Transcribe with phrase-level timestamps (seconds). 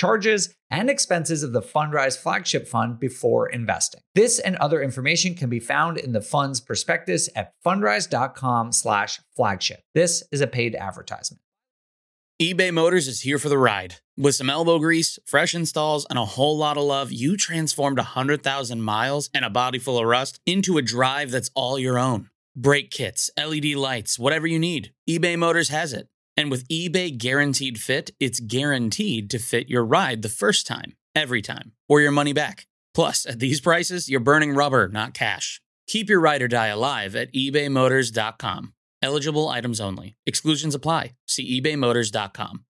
[0.00, 4.00] charges, and expenses of the Fundrise flagship fund before investing.
[4.14, 9.82] This and other information can be found in the fund's prospectus at fundrise.com slash flagship.
[9.94, 11.42] This is a paid advertisement.
[12.40, 13.96] eBay Motors is here for the ride.
[14.16, 18.80] With some elbow grease, fresh installs, and a whole lot of love, you transformed 100,000
[18.80, 22.30] miles and a body full of rust into a drive that's all your own.
[22.56, 26.08] Brake kits, LED lights, whatever you need, eBay Motors has it.
[26.40, 31.42] And with eBay Guaranteed Fit, it's guaranteed to fit your ride the first time, every
[31.42, 32.66] time, or your money back.
[32.94, 35.60] Plus, at these prices, you're burning rubber, not cash.
[35.86, 38.72] Keep your ride or die alive at ebaymotors.com.
[39.02, 40.16] Eligible items only.
[40.24, 41.12] Exclusions apply.
[41.26, 42.64] See ebaymotors.com.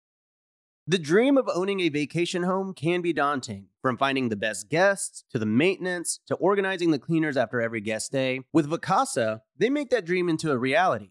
[0.86, 3.66] The dream of owning a vacation home can be daunting.
[3.82, 8.12] From finding the best guests, to the maintenance, to organizing the cleaners after every guest
[8.12, 11.10] day, with Vacasa, they make that dream into a reality.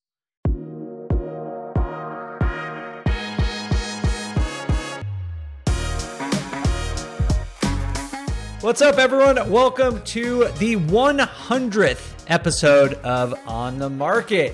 [8.61, 9.49] What's up, everyone?
[9.49, 14.53] Welcome to the 100th episode of On the Market.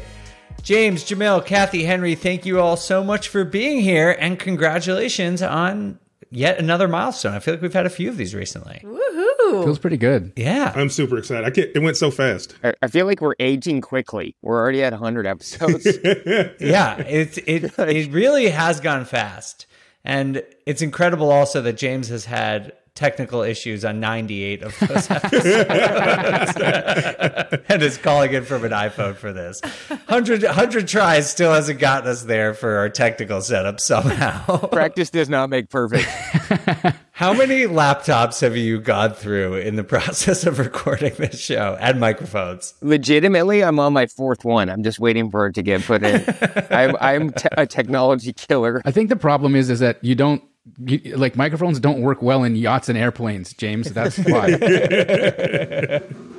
[0.62, 6.00] James, Jamil, Kathy, Henry, thank you all so much for being here and congratulations on
[6.32, 7.34] yet another milestone.
[7.34, 8.82] I feel like we've had a few of these recently.
[8.86, 9.66] Woohoo!
[9.66, 10.32] Feels pretty good.
[10.38, 10.72] Yeah.
[10.74, 11.44] I'm super excited.
[11.44, 12.56] I can't, it went so fast.
[12.64, 14.38] I, I feel like we're aging quickly.
[14.42, 15.86] We're already at 100 episodes.
[16.62, 19.66] yeah, it it it really has gone fast.
[20.06, 25.70] And it's incredible also that James has had technical issues on 98 of those episodes
[27.70, 29.62] and is calling in from an iPhone for this.
[29.62, 34.58] 100, 100 tries still hasn't gotten us there for our technical setup somehow.
[34.72, 36.08] Practice does not make perfect.
[37.12, 42.00] How many laptops have you gone through in the process of recording this show and
[42.00, 42.74] microphones?
[42.82, 44.70] Legitimately, I'm on my fourth one.
[44.70, 46.24] I'm just waiting for it to get put in.
[46.72, 48.82] I'm, I'm te- a technology killer.
[48.86, 50.42] I think the problem is is that you don't
[50.80, 53.92] you, like microphones don't work well in yachts and airplanes, James.
[53.92, 54.50] That's why.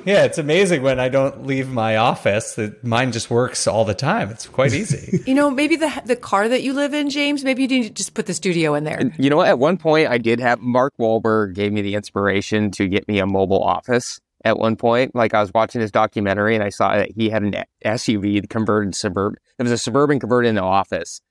[0.05, 3.93] Yeah, it's amazing when I don't leave my office that mine just works all the
[3.93, 4.29] time.
[4.29, 5.23] It's quite easy.
[5.29, 7.43] You know, maybe the the car that you live in, James.
[7.43, 9.11] Maybe you need to just put the studio in there.
[9.19, 9.41] You know?
[9.41, 13.19] At one point, I did have Mark Wahlberg gave me the inspiration to get me
[13.19, 14.19] a mobile office.
[14.45, 17.43] At one point, like I was watching his documentary and I saw that he had
[17.43, 19.35] an SUV converted suburb.
[19.59, 21.21] It was a suburban converted into office,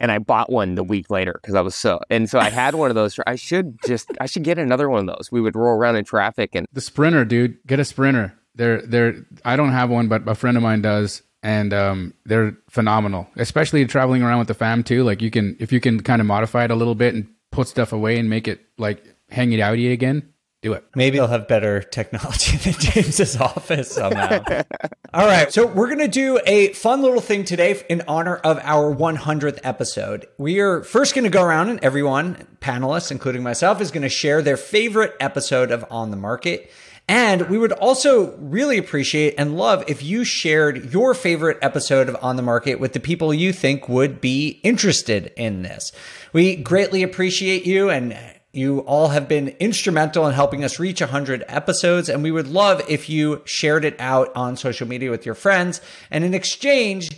[0.00, 2.00] and I bought one the week later because I was so.
[2.10, 3.18] And so I had one of those.
[3.26, 5.30] I should just I should get another one of those.
[5.30, 8.34] We would roll around in traffic and the Sprinter, dude, get a Sprinter.
[8.54, 9.16] They're they're.
[9.44, 13.28] I don't have one, but a friend of mine does, and um, they're phenomenal.
[13.36, 15.02] Especially traveling around with the fam too.
[15.02, 17.68] Like you can if you can kind of modify it a little bit and put
[17.68, 20.33] stuff away and make it like hang it outy again.
[20.64, 20.82] Do it.
[20.96, 24.42] Maybe they'll have better technology than James's office somehow.
[25.12, 25.52] All right.
[25.52, 29.58] So we're going to do a fun little thing today in honor of our 100th
[29.62, 30.26] episode.
[30.38, 34.08] We are first going to go around and everyone, panelists, including myself, is going to
[34.08, 36.72] share their favorite episode of On the Market.
[37.06, 42.16] And we would also really appreciate and love if you shared your favorite episode of
[42.22, 45.92] On the Market with the people you think would be interested in this.
[46.32, 48.16] We greatly appreciate you and
[48.54, 52.82] you all have been instrumental in helping us reach 100 episodes, and we would love
[52.88, 55.80] if you shared it out on social media with your friends.
[56.10, 57.10] And in exchange,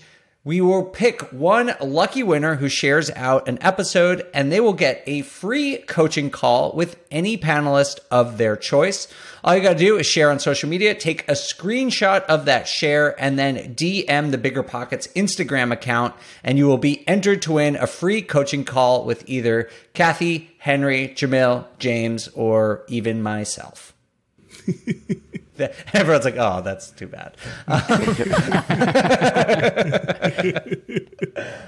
[0.47, 5.03] We will pick one lucky winner who shares out an episode, and they will get
[5.05, 9.09] a free coaching call with any panelist of their choice.
[9.43, 12.69] All you got to do is share on social media, take a screenshot of that
[12.69, 16.15] share, and then DM the Bigger Pockets Instagram account,
[16.45, 21.09] and you will be entered to win a free coaching call with either Kathy, Henry,
[21.09, 23.95] Jamil, James, or even myself.
[25.93, 27.37] Everyone's like, oh, that's too bad.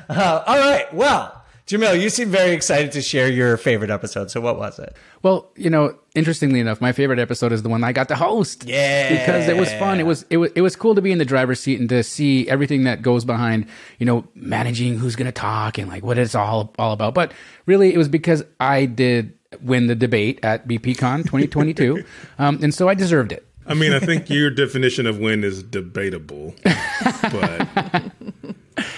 [0.09, 0.93] uh, all right.
[0.93, 1.39] Well,
[1.69, 4.31] Jamil, you seem very excited to share your favorite episode.
[4.31, 4.97] So, what was it?
[5.23, 8.65] Well, you know, interestingly enough, my favorite episode is the one I got to host.
[8.65, 10.01] Yeah, because it was fun.
[10.01, 12.03] It was it was it was cool to be in the driver's seat and to
[12.03, 13.67] see everything that goes behind,
[13.99, 17.13] you know, managing who's going to talk and like what it's all all about.
[17.13, 17.33] But
[17.67, 22.03] really, it was because I did win the debate at BPCon 2022,
[22.39, 23.47] um, and so I deserved it.
[23.69, 27.69] I mean, I think your definition of win is debatable, but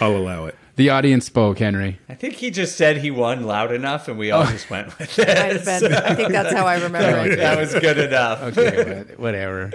[0.00, 0.54] I'll allow it.
[0.76, 1.98] The audience spoke, Henry.
[2.08, 4.50] I think he just said he won loud enough, and we all Oh.
[4.50, 5.28] just went with it.
[5.28, 5.92] Might have been.
[5.92, 7.36] I think that's how I remember it.
[7.36, 8.42] that was good enough.
[8.56, 9.70] Okay, whatever.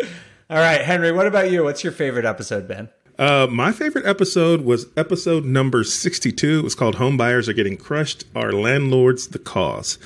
[0.49, 1.63] All right, Henry, what about you?
[1.63, 2.89] What's your favorite episode, Ben?
[3.19, 6.59] Uh, my favorite episode was episode number 62.
[6.59, 8.25] It was called Home Buyers Are Getting Crushed.
[8.35, 9.97] Are Landlords the Cause?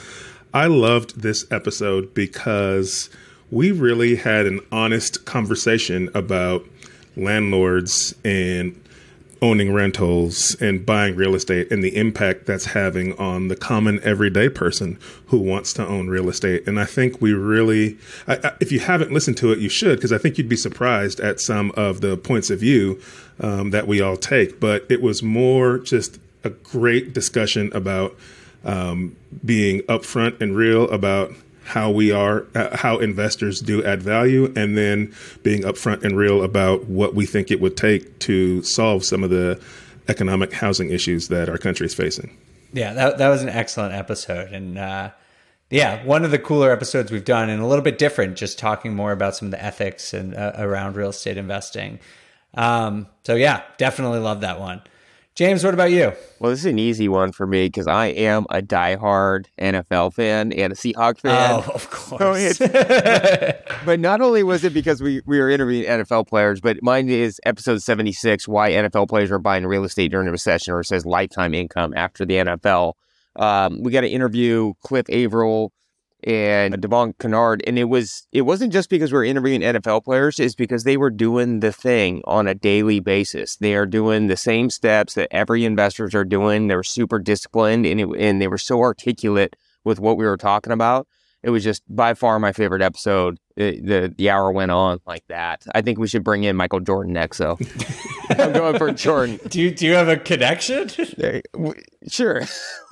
[0.54, 3.10] I loved this episode because
[3.52, 6.66] we really had an honest conversation about
[7.16, 8.80] landlords and
[9.42, 14.50] owning rentals and buying real estate and the impact that's having on the common everyday
[14.50, 16.68] person who wants to own real estate.
[16.68, 17.98] And I think we really,
[18.28, 20.58] I, I, if you haven't listened to it, you should, because I think you'd be
[20.58, 23.02] surprised at some of the points of view
[23.40, 24.60] um, that we all take.
[24.60, 28.18] But it was more just a great discussion about
[28.66, 29.16] um,
[29.46, 31.32] being upfront and real about
[31.70, 35.14] how we are, uh, how investors do add value, and then
[35.44, 39.30] being upfront and real about what we think it would take to solve some of
[39.30, 39.62] the
[40.08, 42.36] economic housing issues that our country is facing.
[42.74, 44.52] Yeah, that, that was an excellent episode.
[44.52, 45.12] And uh,
[45.70, 48.96] yeah, one of the cooler episodes we've done and a little bit different, just talking
[48.96, 52.00] more about some of the ethics and uh, around real estate investing.
[52.56, 54.82] Um, so yeah, definitely love that one.
[55.40, 56.12] James, what about you?
[56.40, 60.52] Well, this is an easy one for me because I am a diehard NFL fan
[60.52, 61.64] and a Seahawk fan.
[61.66, 62.60] Oh, of So course.
[63.86, 67.40] But not only was it because we, we were interviewing NFL players, but mine is
[67.46, 71.06] episode 76 why NFL players are buying real estate during a recession, or it says
[71.06, 72.96] lifetime income after the NFL.
[73.38, 75.72] Um, we got to interview Cliff Avril
[76.24, 80.04] and uh, Devon Kennard, and it was it wasn't just because we were interviewing NFL
[80.04, 83.56] players, it's because they were doing the thing on a daily basis.
[83.56, 86.68] They are doing the same steps that every investors are doing.
[86.68, 90.38] They were super disciplined, and it, and they were so articulate with what we were
[90.38, 91.08] talking about.
[91.42, 93.40] It was just by far my favorite episode.
[93.56, 95.64] It, the the hour went on like that.
[95.74, 97.38] I think we should bring in Michael Jordan next.
[97.38, 97.58] though.
[98.30, 99.40] I'm going for Jordan.
[99.48, 100.90] do you do you have a connection?
[101.18, 101.74] There- w-
[102.08, 102.40] Sure.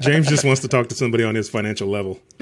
[0.00, 2.20] James just wants to talk to somebody on his financial level.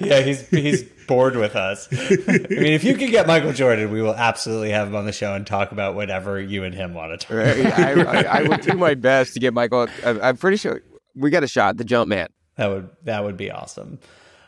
[0.00, 1.88] yeah, he's he's bored with us.
[1.92, 1.96] I
[2.50, 5.34] mean, if you can get Michael Jordan, we will absolutely have him on the show
[5.34, 7.56] and talk about whatever you and him want to talk.
[7.56, 7.78] about.
[7.78, 9.88] I, I, I would do my best to get Michael.
[10.04, 10.82] I, I'm pretty sure
[11.14, 11.76] we got a shot.
[11.76, 12.28] The jump man.
[12.56, 13.98] That would that would be awesome.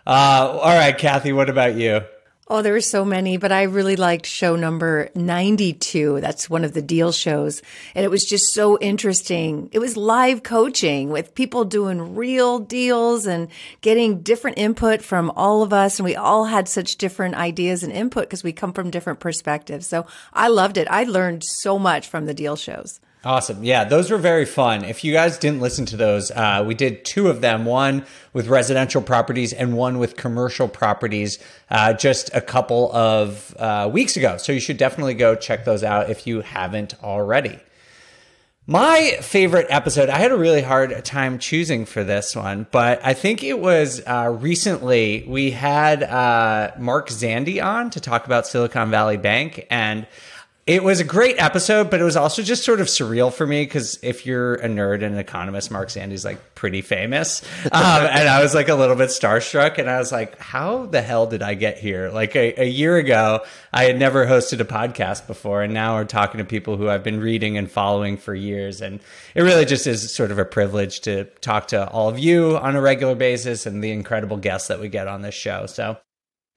[0.07, 2.03] Uh, all right, Kathy, what about you?
[2.47, 6.21] Oh, there were so many, but I really liked show number 92.
[6.21, 7.63] That's one of the deal shows.
[7.95, 9.71] And it was just so interesting.
[9.73, 13.49] It was live coaching with people doing real deals and
[13.81, 15.99] getting different input from all of us.
[15.99, 19.87] And we all had such different ideas and input because we come from different perspectives.
[19.87, 20.87] So I loved it.
[20.91, 23.01] I learned so much from the deal shows.
[23.25, 23.65] Awesome.
[23.65, 24.85] Yeah, those were very fun.
[24.85, 28.49] If you guys didn't listen to those, uh, we did two of them one with
[28.49, 31.39] residential properties and one with commercial properties
[31.71, 34.37] uh, just a couple of uh, weeks ago.
[34.37, 37.59] So you should definitely go check those out if you haven't already.
[38.67, 43.13] My favorite episode, I had a really hard time choosing for this one, but I
[43.13, 48.91] think it was uh, recently we had uh, Mark Zandi on to talk about Silicon
[48.91, 49.67] Valley Bank.
[49.71, 50.07] And
[50.67, 53.65] it was a great episode, but it was also just sort of surreal for me
[53.65, 57.43] because if you're a nerd and an economist, Mark Zandi's like pretty famous.
[57.75, 61.03] Um, and I was like a little bit starstruck and I was like, how the
[61.03, 62.09] hell did I get here?
[62.09, 63.41] Like a, a year ago,
[63.73, 65.63] I had never hosted a podcast before.
[65.63, 68.81] And now we're talking to people who I've been reading and following for years.
[68.81, 69.01] And
[69.35, 72.77] it really just is sort of a privilege to talk to all of you on
[72.77, 75.67] a regular basis and the incredible guests that we get on this show.
[75.67, 75.97] So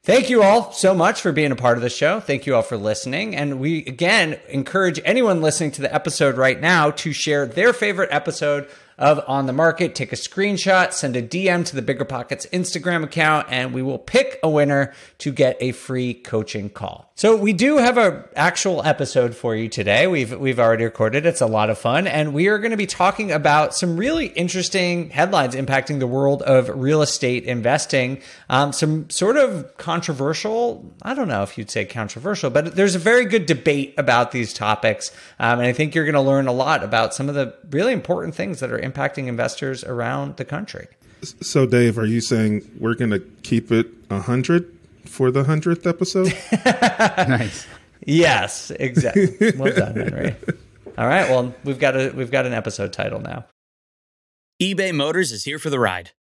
[0.07, 2.21] Thank you all so much for being a part of the show.
[2.21, 3.35] Thank you all for listening.
[3.35, 8.07] And we again encourage anyone listening to the episode right now to share their favorite
[8.09, 9.95] episode of On the Market.
[9.95, 13.99] Take a screenshot, send a DM to the Bigger Pockets Instagram account, and we will
[13.99, 17.07] pick a winner to get a free coaching call.
[17.17, 20.05] So we do have a actual episode for you today.
[20.05, 21.25] We've we've already recorded.
[21.25, 24.27] It's a lot of fun, and we are going to be talking about some really
[24.27, 28.21] interesting headlines impacting the world of real estate investing.
[28.51, 30.93] Um, some sort of controversial.
[31.01, 34.53] I don't know if you'd say controversial, but there's a very good debate about these
[34.53, 37.55] topics, um, and I think you're going to learn a lot about some of the
[37.71, 40.87] really important things that are impacting investors around the country.
[41.41, 44.77] So, Dave, are you saying we're going to keep it hundred?
[45.07, 46.33] for the hundredth episode.
[47.27, 47.65] nice.
[48.05, 49.51] Yes, exactly.
[49.57, 50.35] Well done, Henry.
[50.97, 51.29] All right.
[51.29, 53.45] Well, we've got a we've got an episode title now.
[54.61, 56.11] eBay Motors is here for the ride.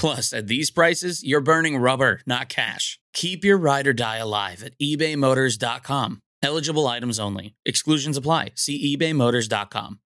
[0.00, 2.98] Plus, at these prices, you're burning rubber, not cash.
[3.12, 6.20] Keep your ride or die alive at ebaymotors.com.
[6.42, 7.54] Eligible items only.
[7.66, 8.52] Exclusions apply.
[8.54, 10.00] See ebaymotors.com.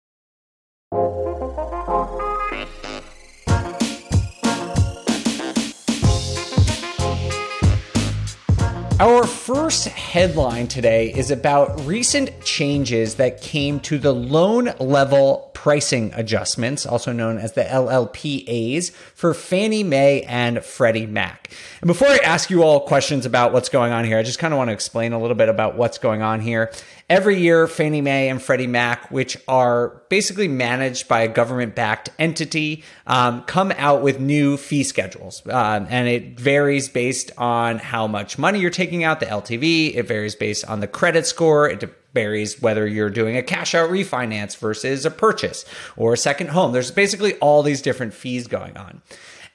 [9.02, 16.12] Our first headline today is about recent changes that came to the loan level pricing
[16.16, 21.52] adjustments, also known as the LLPAs, for Fannie Mae and Freddie Mac.
[21.82, 24.56] And before I ask you all questions about what's going on here, I just kind
[24.56, 26.72] of want to explain a little bit about what's going on here.
[27.12, 32.10] Every year, Fannie Mae and Freddie Mac, which are basically managed by a government backed
[32.18, 35.44] entity, um, come out with new fee schedules.
[35.46, 39.94] Uh, and it varies based on how much money you're taking out, the LTV.
[39.96, 41.70] It varies based on the credit score.
[41.70, 45.66] It varies whether you're doing a cash out refinance versus a purchase
[45.96, 46.72] or a second home.
[46.72, 49.02] There's basically all these different fees going on.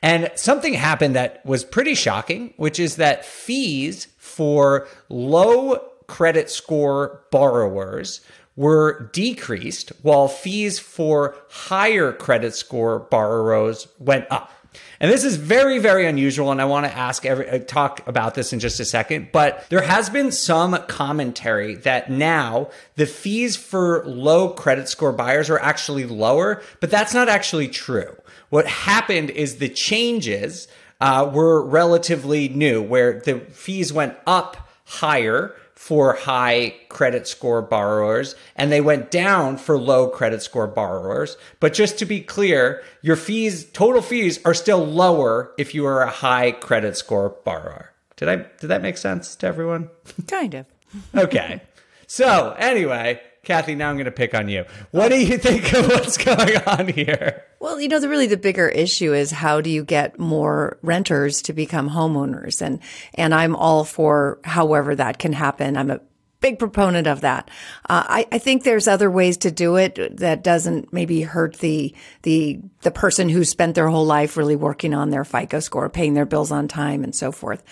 [0.02, 7.22] And something happened that was pretty shocking, which is that fees for low credit score
[7.30, 8.20] borrowers
[8.56, 14.50] were decreased while fees for higher credit score borrowers went up.
[15.00, 16.50] And this is very, very unusual.
[16.50, 19.28] And I want to ask every, uh, talk about this in just a second.
[19.32, 25.50] But there has been some commentary that now the fees for low credit score buyers
[25.50, 28.16] are actually lower, but that's not actually true.
[28.48, 30.68] What happened is the changes
[31.00, 35.54] uh, were relatively new, where the fees went up higher
[35.86, 41.36] for high credit score borrowers and they went down for low credit score borrowers.
[41.60, 46.02] But just to be clear, your fees, total fees are still lower if you are
[46.02, 47.92] a high credit score borrower.
[48.16, 49.88] Did I did that make sense to everyone?
[50.26, 50.66] Kind of.
[51.14, 51.62] okay.
[52.08, 54.64] So, anyway, Kathy, now I'm going to pick on you.
[54.90, 57.44] What do you think of what's going on here?
[57.60, 61.42] Well, you know, the really the bigger issue is how do you get more renters
[61.42, 62.80] to become homeowners, and
[63.14, 65.76] and I'm all for however that can happen.
[65.76, 66.00] I'm a
[66.40, 67.48] big proponent of that.
[67.88, 71.94] Uh, I, I think there's other ways to do it that doesn't maybe hurt the
[72.22, 76.14] the the person who spent their whole life really working on their FICO score, paying
[76.14, 77.62] their bills on time, and so forth.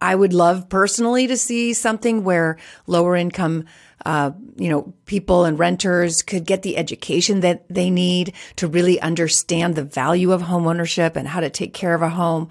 [0.00, 3.64] I would love personally to see something where lower income
[4.06, 9.00] uh, you know, people and renters could get the education that they need to really
[9.00, 12.48] understand the value of homeownership and how to take care of a home.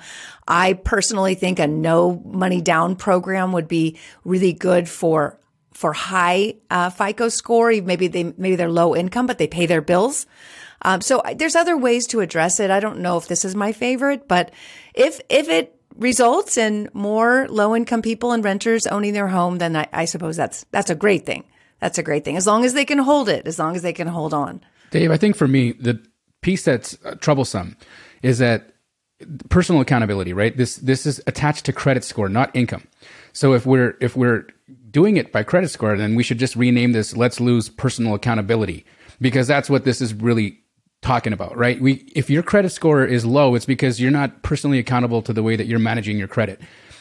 [0.47, 5.39] I personally think a no money down program would be really good for
[5.73, 7.71] for high uh, FICO score.
[7.71, 10.25] Maybe they maybe they're low income, but they pay their bills.
[10.81, 12.71] Um, so there's other ways to address it.
[12.71, 14.51] I don't know if this is my favorite, but
[14.93, 19.75] if if it results in more low income people and renters owning their home, then
[19.75, 21.43] I, I, suppose that's that's a great thing.
[21.79, 23.93] That's a great thing as long as they can hold it, as long as they
[23.93, 24.61] can hold on.
[24.91, 26.01] Dave, I think for me the
[26.41, 27.77] piece that's uh, troublesome
[28.23, 28.73] is that
[29.49, 30.55] personal accountability, right?
[30.55, 32.87] This this is attached to credit score, not income.
[33.33, 34.47] So if we're if we're
[34.89, 38.85] doing it by credit score, then we should just rename this "Let's Lose Personal Accountability"
[39.21, 40.58] because that's what this is really
[41.01, 41.79] talking about, right?
[41.81, 45.43] We, if your credit score is low, it's because you're not personally accountable to the
[45.43, 46.59] way that you're managing your credit.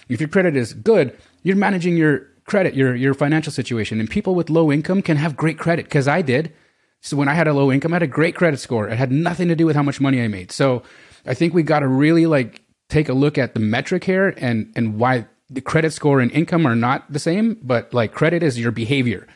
[0.08, 4.00] If your credit is good, you're managing your credit, your your financial situation.
[4.00, 6.52] And people with low income can have great credit because I did.
[7.00, 8.88] So when I had a low income, I had a great credit score.
[8.88, 10.50] It had nothing to do with how much money I made.
[10.50, 10.82] So
[11.26, 14.72] I think we got to really like take a look at the metric here and
[14.74, 18.58] and why the credit score and income are not the same, but like credit is
[18.58, 19.26] your behavior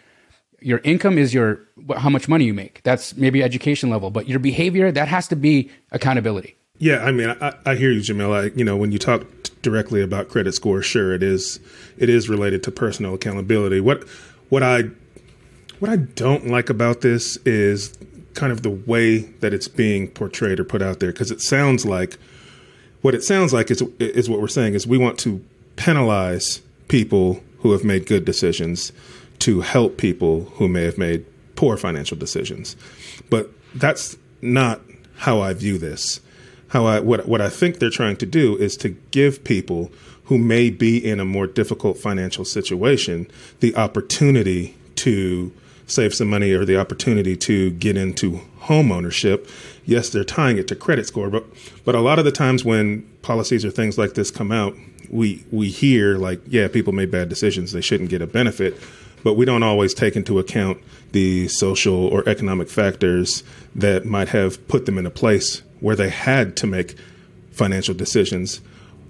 [0.64, 1.61] your income is your
[1.97, 2.83] how much money you make.
[2.83, 6.57] That's maybe education level, but your behavior that has to be accountability.
[6.78, 8.33] Yeah, I mean, I, I hear you, Jamil.
[8.33, 9.25] I, you know, when you talk
[9.62, 11.61] directly about credit score, sure, it is
[11.97, 13.81] it is related to personal accountability.
[13.81, 14.09] What
[14.49, 14.85] what I
[15.78, 17.97] what I don't like about this is
[18.35, 21.85] kind of the way that it's being portrayed or put out there because it sounds
[21.85, 22.19] like
[23.02, 25.45] what it sounds like is is what we're saying is we want to
[25.76, 28.92] penalize people who have made good decisions
[29.42, 31.25] to help people who may have made
[31.56, 32.76] poor financial decisions.
[33.28, 34.80] But that's not
[35.16, 36.20] how I view this.
[36.68, 39.90] How I what what I think they're trying to do is to give people
[40.25, 43.26] who may be in a more difficult financial situation
[43.58, 45.52] the opportunity to
[45.87, 49.49] save some money or the opportunity to get into home ownership.
[49.84, 51.44] Yes, they're tying it to credit score, but
[51.84, 54.76] but a lot of the times when policies or things like this come out,
[55.11, 58.78] we we hear like, yeah, people made bad decisions, they shouldn't get a benefit,
[59.22, 60.78] but we don't always take into account
[61.12, 63.42] the social or economic factors
[63.74, 66.96] that might have put them in a place where they had to make
[67.50, 68.60] financial decisions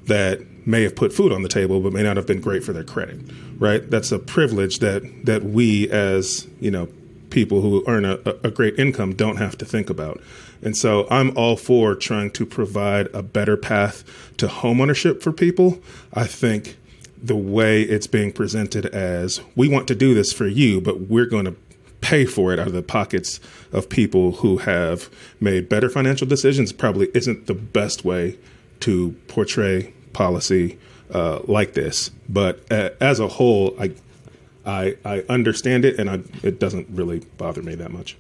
[0.07, 2.73] that may have put food on the table but may not have been great for
[2.73, 3.21] their credit
[3.63, 3.89] right?
[3.89, 6.89] That's a privilege that that we as you know
[7.31, 10.21] people who earn a, a great income don't have to think about.
[10.61, 14.05] And so i'm all for trying to provide a better path
[14.37, 15.79] to homeownership for people.
[16.13, 16.77] I think
[17.23, 21.27] the way it's being presented as we want to do this for you but we're
[21.27, 21.57] going to
[22.03, 23.41] pay for it out of the pockets
[23.73, 25.09] of people who have
[25.41, 28.37] made better financial decisions probably isn't the best way
[28.81, 30.79] to portray policy
[31.13, 32.11] uh, like this.
[32.29, 33.93] But uh, as a whole, I,
[34.67, 38.17] I, I understand it, and I, it doesn't really bother me that much.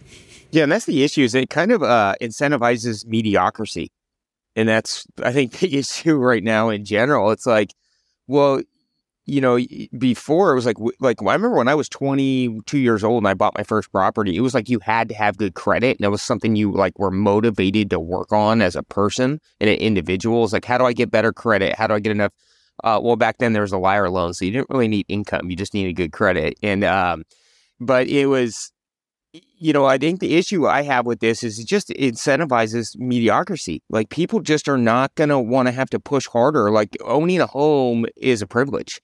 [0.50, 1.23] Yeah, and that's the issue.
[1.23, 3.90] Is it kind of uh, incentivizes mediocrity,
[4.54, 7.30] and that's I think the issue right now in general.
[7.30, 7.73] It's like,
[8.26, 8.61] well,
[9.25, 9.59] you know,
[9.97, 13.35] before it was like like I remember when I was 22 years old and I
[13.35, 14.37] bought my first property.
[14.37, 16.99] It was like you had to have good credit, and it was something you like
[16.99, 20.45] were motivated to work on as a person and an individual.
[20.45, 21.76] It's like, how do I get better credit?
[21.76, 22.33] How do I get enough?
[22.83, 25.50] Uh, well, back then there was a liar loan, so you didn't really need income;
[25.50, 26.55] you just needed good credit.
[26.62, 27.23] And um,
[27.79, 28.73] but it was
[29.33, 33.83] you know, I think the issue I have with this is it just incentivizes mediocrity.
[33.88, 36.71] Like people just are not going to want to have to push harder.
[36.71, 39.00] Like owning a home is a privilege.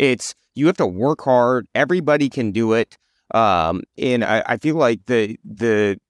[0.00, 1.68] It's you have to work hard.
[1.74, 2.96] Everybody can do it.
[3.32, 6.00] Um, and I, I feel like the the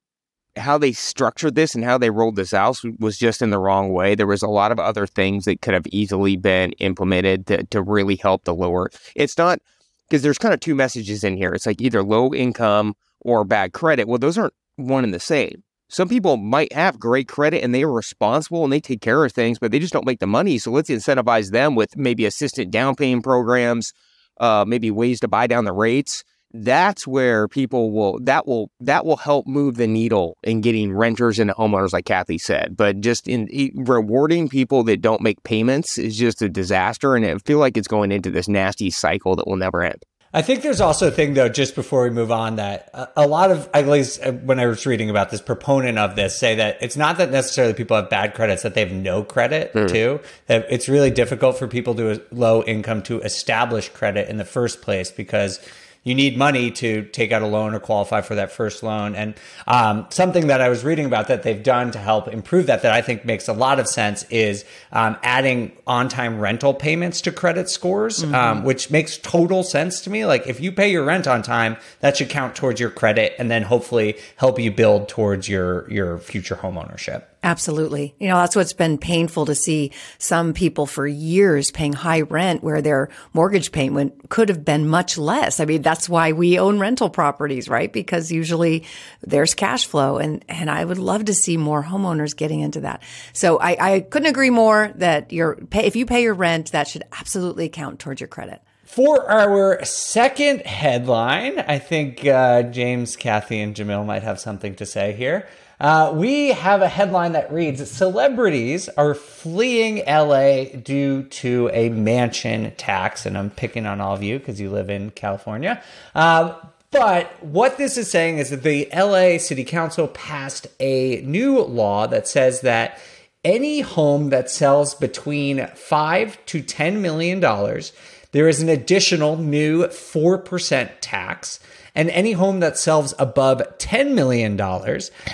[0.56, 3.92] how they structured this and how they rolled this out was just in the wrong
[3.92, 4.14] way.
[4.14, 7.82] There was a lot of other things that could have easily been implemented to, to
[7.82, 8.91] really help the lower.
[9.17, 9.60] It's not
[10.08, 11.52] because there's kind of two messages in here.
[11.52, 14.06] It's like either low income or bad credit.
[14.06, 15.62] Well, those aren't one and the same.
[15.91, 19.33] Some people might have great credit and they are responsible and they take care of
[19.33, 20.57] things, but they just don't make the money.
[20.59, 23.93] So let's incentivize them with maybe assistant down payment programs,
[24.39, 26.23] uh, maybe ways to buy down the rates.
[26.53, 31.39] That's where people will that will that will help move the needle in getting renters
[31.39, 32.76] and homeowners, like Kathy said.
[32.76, 37.37] But just in rewarding people that don't make payments is just a disaster, and I
[37.39, 40.03] feel like it's going into this nasty cycle that will never end.
[40.32, 43.50] I think there's also a thing though, just before we move on, that a lot
[43.50, 46.78] of, at least uh, when I was reading about this, proponent of this say that
[46.80, 49.90] it's not that necessarily people have bad credits, that they have no credit mm.
[49.90, 50.21] too.
[50.47, 54.82] That it's really difficult for people to low income to establish credit in the first
[54.82, 55.58] place because
[56.02, 59.15] you need money to take out a loan or qualify for that first loan.
[59.15, 59.34] And
[59.67, 62.93] um, something that I was reading about that they've done to help improve that, that
[62.93, 67.32] I think makes a lot of sense, is um, adding on time rental payments to
[67.32, 68.34] credit scores, mm-hmm.
[68.34, 70.25] um, which makes total sense to me.
[70.25, 73.50] Like if you pay your rent on time, that should count towards your credit and
[73.50, 77.30] then hopefully help you build towards your, your future home ownership.
[77.43, 78.15] Absolutely.
[78.19, 82.63] You know, that's what's been painful to see some people for years paying high rent
[82.63, 85.58] where their mortgage payment could have been much less.
[85.58, 87.93] I mean, that's why we own rental properties, right?
[87.93, 88.85] Because usually
[89.23, 93.03] there's cash flow and, and I would love to see more homeowners getting into that.
[93.33, 96.87] So I, I couldn't agree more that your pay, if you pay your rent, that
[96.87, 98.63] should absolutely count towards your credit.
[98.85, 104.87] For our second headline, I think uh, James, Kathy, and Jamil might have something to
[104.87, 105.49] say here.
[105.80, 112.73] Uh, we have a headline that reads Celebrities are fleeing LA due to a mansion
[112.76, 113.25] tax.
[113.25, 115.82] And I'm picking on all of you because you live in California.
[116.14, 116.54] Uh,
[116.90, 122.06] but what this is saying is that the LA City Council passed a new law
[122.08, 122.99] that says that
[123.43, 127.93] any home that sells between five to ten million dollars,
[128.32, 131.58] there is an additional new four percent tax
[131.95, 134.59] and any home that sells above $10 million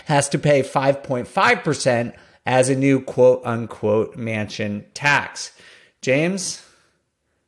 [0.07, 2.15] has to pay 5.5%
[2.45, 5.53] as a new quote unquote mansion tax.
[6.01, 6.63] James,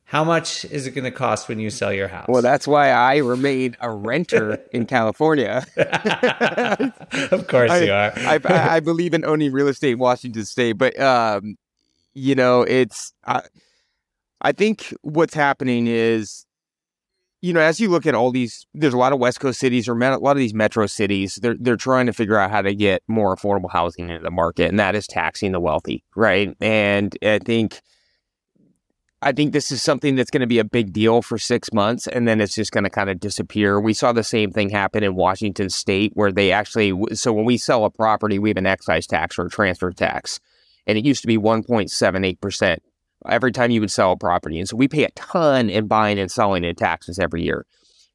[0.05, 2.25] How much is it going to cost when you sell your house?
[2.27, 5.63] Well, that's why I remain a renter in California.
[5.77, 8.11] of course I, you are.
[8.15, 11.57] I, I, I believe in owning real estate in Washington State, but um,
[12.15, 13.43] you know, it's I,
[14.41, 16.45] I think what's happening is,
[17.41, 19.87] you know, as you look at all these, there's a lot of West Coast cities
[19.87, 21.39] or a lot of these metro cities.
[21.41, 24.69] They're they're trying to figure out how to get more affordable housing into the market,
[24.69, 26.55] and that is taxing the wealthy, right?
[26.59, 27.81] And I think.
[29.21, 32.07] I think this is something that's going to be a big deal for six months
[32.07, 33.77] and then it's just going to kind of disappear.
[33.77, 37.57] We saw the same thing happen in Washington state where they actually, so when we
[37.57, 40.39] sell a property, we have an excise tax or a transfer tax,
[40.87, 42.77] and it used to be 1.78%
[43.27, 44.59] every time you would sell a property.
[44.59, 47.65] And so we pay a ton in buying and selling in taxes every year.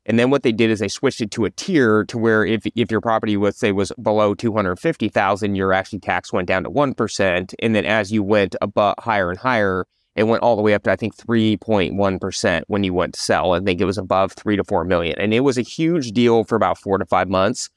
[0.07, 2.67] And then what they did is they switched it to a tier to where if,
[2.75, 7.55] if your property, let's say, was below 250,000, your actually tax went down to 1%.
[7.59, 10.83] And then as you went above higher and higher, it went all the way up
[10.85, 13.53] to I think 3.1% when you went to sell.
[13.53, 15.19] I think it was above 3 to 4 million.
[15.19, 17.71] And it was a huge deal for about 4 to 5 months.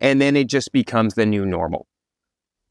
[0.00, 1.86] And then it just becomes the new normal.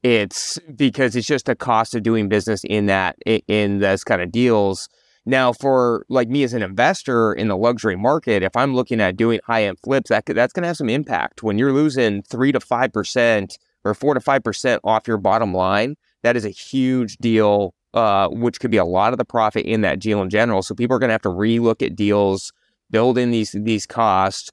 [0.02, 4.32] It's because it's just a cost of doing business in that in those kind of
[4.32, 4.88] deals.
[5.24, 9.16] Now, for like me as an investor in the luxury market, if I'm looking at
[9.16, 11.44] doing high end flips, that that's going to have some impact.
[11.44, 15.54] When you're losing three to five percent or four to five percent off your bottom
[15.54, 19.66] line, that is a huge deal uh, which could be a lot of the profit
[19.66, 20.62] in that deal in general.
[20.62, 22.52] So people are going to have to relook at deals,
[22.90, 24.50] build in these these costs.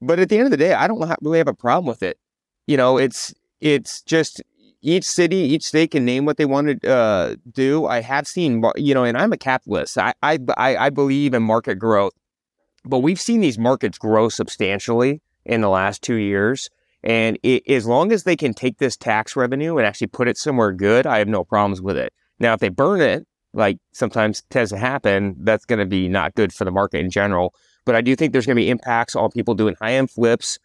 [0.00, 2.18] But at the end of the day, I don't really have a problem with it.
[2.66, 4.42] You know, it's it's just
[4.80, 7.86] each city, each state can name what they want to uh, do.
[7.86, 9.98] I have seen, you know, and I'm a capitalist.
[9.98, 12.12] I, I I believe in market growth,
[12.84, 16.70] but we've seen these markets grow substantially in the last two years.
[17.02, 20.36] And it, as long as they can take this tax revenue and actually put it
[20.36, 22.12] somewhere good, I have no problems with it.
[22.40, 26.34] Now, if they burn it, like sometimes tends to happen, that's going to be not
[26.34, 27.54] good for the market in general.
[27.84, 30.58] But I do think there's going to be impacts on people doing high end flips.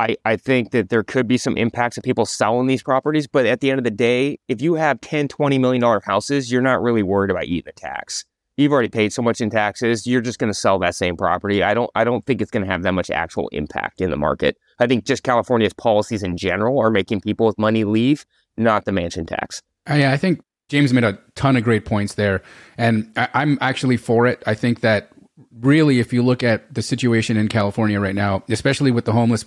[0.00, 3.26] I, I think that there could be some impacts of people selling these properties.
[3.26, 6.50] But at the end of the day, if you have 10, 20 million dollar houses,
[6.50, 8.24] you're not really worried about eating the tax.
[8.56, 10.06] You've already paid so much in taxes.
[10.06, 11.62] You're just going to sell that same property.
[11.62, 14.16] I don't I don't think it's going to have that much actual impact in the
[14.16, 14.56] market.
[14.78, 18.24] I think just California's policies in general are making people with money leave,
[18.56, 19.62] not the mansion tax.
[19.88, 22.42] Uh, yeah, I think James made a ton of great points there.
[22.78, 24.42] And I, I'm actually for it.
[24.46, 25.10] I think that
[25.58, 29.44] really, if you look at the situation in California right now, especially with the homeless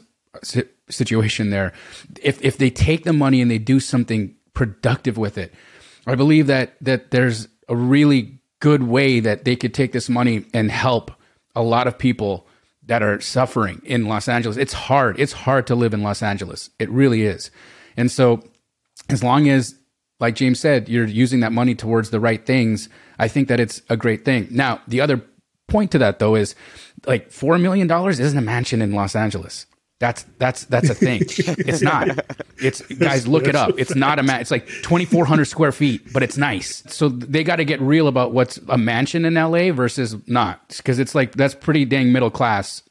[0.89, 1.73] situation there,
[2.21, 5.53] if, if they take the money and they do something productive with it,
[6.05, 10.45] I believe that, that there's a really good way that they could take this money
[10.53, 11.11] and help
[11.55, 12.47] a lot of people
[12.85, 14.57] that are suffering in Los Angeles.
[14.57, 15.19] It's hard.
[15.19, 16.69] It's hard to live in Los Angeles.
[16.79, 17.51] It really is.
[17.95, 18.43] And so,
[19.09, 19.75] as long as
[20.19, 22.87] like James said, you're using that money towards the right things.
[23.19, 24.47] I think that it's a great thing.
[24.51, 25.21] Now, the other
[25.67, 26.55] point to that though is
[27.05, 29.65] like $4 million isn't a mansion in Los Angeles.
[30.03, 31.21] That's that's that's a thing.
[31.29, 32.09] it's not.
[32.57, 33.71] It's guys, look it up.
[33.77, 34.41] It's not a man.
[34.41, 36.83] It's like twenty four hundred square feet, but it's nice.
[36.87, 40.99] So they got to get real about what's a mansion in LA versus not, because
[40.99, 42.83] it's like that's pretty dang middle class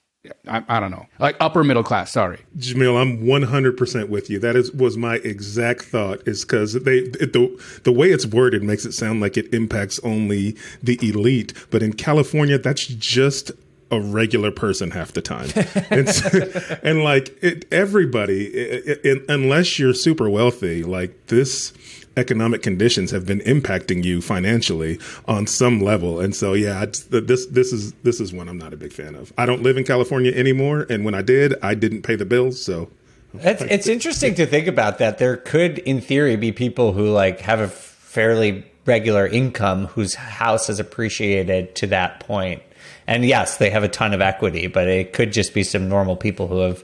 [0.47, 2.13] I, I, don't know, like upper middle class.
[2.13, 4.39] Sorry, Jamil, I'm 100 percent with you.
[4.39, 6.27] That is was my exact thought.
[6.27, 9.99] Is because they it, the the way it's worded makes it sound like it impacts
[10.05, 13.51] only the elite, but in California, that's just
[13.93, 15.51] a regular person half the time,
[15.91, 21.73] and, so, and like it, everybody, it, it, unless you're super wealthy, like this
[22.17, 26.21] economic conditions have been impacting you financially on some level.
[26.21, 29.33] And so, yeah, this this is this is one I'm not a big fan of.
[29.39, 32.63] I don't live in California anymore, and when I did, I didn't pay the bills.
[32.63, 32.91] So,
[33.35, 35.19] it's, it's interesting to think about that.
[35.19, 40.67] There could, in theory, be people who like have a fairly regular income whose house
[40.67, 42.63] has appreciated to that point.
[43.13, 46.17] And yes, they have a ton of equity, but it could just be some normal
[46.17, 46.83] people who have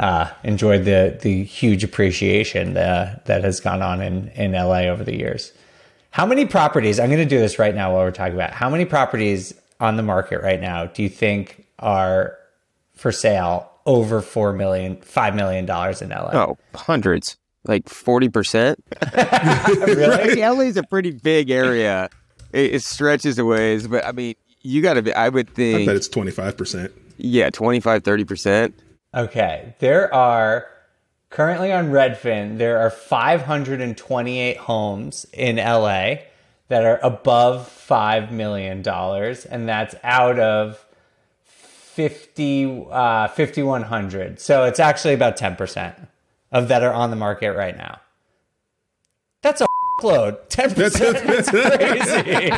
[0.00, 5.04] uh, enjoyed the the huge appreciation uh, that has gone on in in LA over
[5.04, 5.52] the years.
[6.12, 6.98] How many properties?
[6.98, 9.98] I'm going to do this right now while we're talking about how many properties on
[9.98, 12.38] the market right now do you think are
[12.94, 16.30] for sale over four million, five million dollars in LA?
[16.32, 17.36] Oh, hundreds,
[17.66, 18.82] like forty percent.
[19.14, 20.40] really?
[20.40, 22.08] LA is a pretty big area.
[22.54, 24.36] It, it stretches a ways, but I mean,
[24.66, 25.12] you got to be.
[25.12, 25.82] I would think.
[25.82, 26.92] I bet it's twenty five percent.
[27.18, 28.74] Yeah, 25, 30 percent.
[29.14, 30.66] Okay, there are
[31.30, 36.16] currently on Redfin, there are 528 homes in LA
[36.68, 40.84] that are above $5 million, and that's out of
[41.44, 44.40] 50, uh, 5,100.
[44.40, 46.08] So it's actually about 10%
[46.52, 48.00] of that are on the market right now.
[49.42, 49.66] That's a
[50.02, 50.48] load.
[50.50, 50.74] 10%.
[50.74, 52.50] That's, that's crazy.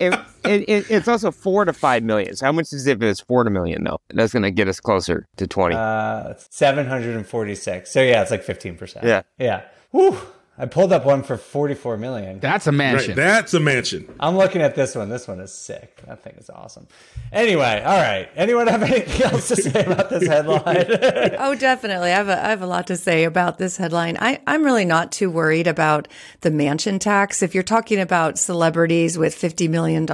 [0.00, 2.36] if, it, it, it's also four to five million.
[2.36, 4.00] So how much is it if it's four to million though?
[4.10, 5.74] That's going to get us closer to twenty.
[5.76, 7.90] Uh, 746.
[7.90, 9.02] So yeah, it's like 15%.
[9.02, 9.22] Yeah.
[9.38, 9.62] Yeah.
[9.90, 10.18] Whew.
[10.58, 12.40] I pulled up one for 44 million.
[12.40, 13.10] That's a mansion.
[13.10, 14.14] Right, that's a mansion.
[14.18, 15.10] I'm looking at this one.
[15.10, 16.00] This one is sick.
[16.06, 16.86] That thing is awesome.
[17.30, 18.28] Anyway, all right.
[18.36, 20.86] Anyone have anything else to say about this headline?
[21.38, 22.10] Oh, definitely.
[22.12, 24.16] I have a, I have a lot to say about this headline.
[24.20, 26.08] I, I'm really not too worried about
[26.40, 27.42] the mansion tax.
[27.42, 30.06] If you're talking about celebrities with $50 million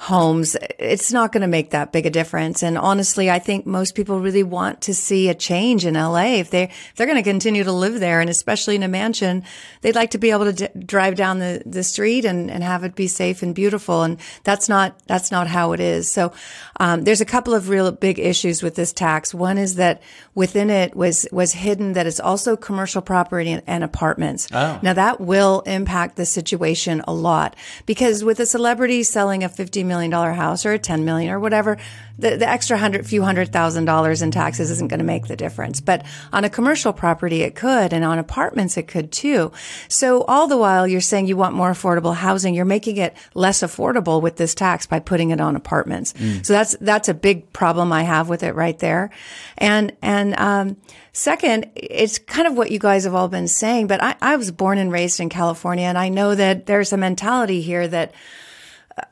[0.00, 2.62] homes, it's not going to make that big a difference.
[2.62, 6.36] And honestly, I think most people really want to see a change in LA.
[6.36, 9.42] If they, if they're going to continue to live there and especially in a mansion,
[9.80, 12.84] they'd like to be able to d- drive down the, the street and, and have
[12.84, 14.04] it be safe and beautiful.
[14.04, 16.10] And that's not, that's not how it is.
[16.10, 16.32] So,
[16.78, 19.34] um, there's a couple of real big issues with this tax.
[19.34, 20.00] One is that
[20.36, 24.46] within it was, was hidden that it's also commercial property and, and apartments.
[24.52, 24.78] Oh.
[24.80, 29.87] Now that will impact the situation a lot because with a celebrity selling a $50
[29.88, 31.78] million dollar house or a 10 million or whatever,
[32.18, 35.36] the, the extra hundred, few hundred thousand dollars in taxes isn't going to make the
[35.36, 35.80] difference.
[35.80, 37.92] But on a commercial property, it could.
[37.92, 39.52] And on apartments, it could too.
[39.88, 43.60] So all the while you're saying you want more affordable housing, you're making it less
[43.60, 46.14] affordable with this tax by putting it on apartments.
[46.42, 49.10] So that's, that's a big problem I have with it right there.
[49.56, 50.76] And, and, um,
[51.18, 54.52] Second, it's kind of what you guys have all been saying, but I, I was
[54.52, 58.12] born and raised in California and I know that there's a mentality here that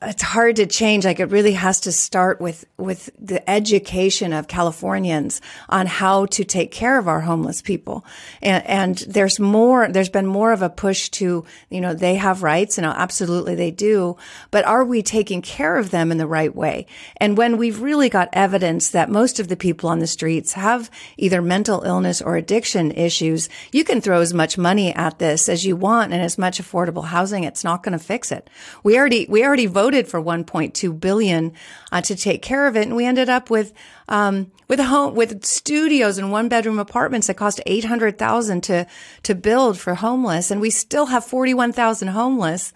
[0.03, 1.05] it's hard to change.
[1.05, 6.45] Like it really has to start with, with the education of Californians on how to
[6.45, 8.05] take care of our homeless people.
[8.43, 12.43] And, and there's more, there's been more of a push to, you know, they have
[12.43, 14.17] rights and absolutely they do,
[14.51, 16.87] but are we taking care of them in the right way?
[17.19, 20.91] And when we've really got evidence that most of the people on the streets have
[21.17, 25.65] either mental illness or addiction issues, you can throw as much money at this as
[25.65, 27.45] you want and as much affordable housing.
[27.45, 28.49] It's not going to fix it.
[28.83, 31.53] We already, we already voted for 1.2 billion
[31.93, 33.75] uh, to take care of it, and we ended up with
[34.09, 38.87] um, with a home with studios and one bedroom apartments that cost 800,000 to
[39.25, 42.73] to build for homeless, and we still have 41,000 homeless.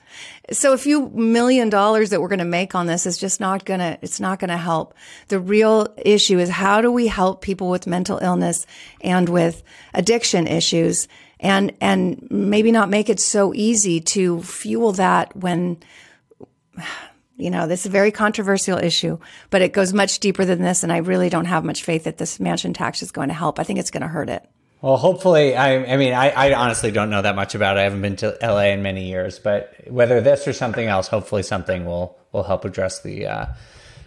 [0.52, 3.64] So a few million dollars that we're going to make on this is just not
[3.64, 4.92] going to it's not going to help.
[5.28, 8.66] The real issue is how do we help people with mental illness
[9.00, 9.62] and with
[9.94, 11.08] addiction issues
[11.40, 15.78] and and maybe not make it so easy to fuel that when
[17.36, 20.82] you know, this is a very controversial issue, but it goes much deeper than this.
[20.82, 23.58] And I really don't have much faith that this mansion tax is going to help.
[23.58, 24.46] I think it's going to hurt it.
[24.82, 27.80] Well, hopefully, I, I mean, I, I honestly don't know that much about it.
[27.80, 31.42] I haven't been to LA in many years, but whether this or something else, hopefully
[31.42, 33.46] something will, will help address the uh,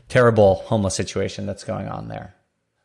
[0.10, 2.36] terrible homeless situation that's going on there.